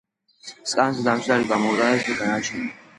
სკამზე 0.71 1.05
დამჯდარი 1.09 1.49
გამოუტანეს 1.55 2.11
განაჩენი. 2.19 2.79